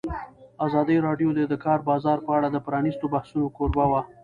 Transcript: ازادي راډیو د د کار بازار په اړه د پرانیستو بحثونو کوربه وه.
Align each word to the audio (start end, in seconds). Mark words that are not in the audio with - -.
ازادي 0.65 0.97
راډیو 1.07 1.29
د 1.35 1.39
د 1.51 1.53
کار 1.65 1.79
بازار 1.89 2.17
په 2.25 2.31
اړه 2.37 2.47
د 2.51 2.57
پرانیستو 2.67 3.05
بحثونو 3.13 3.47
کوربه 3.57 3.85
وه. 3.91 4.01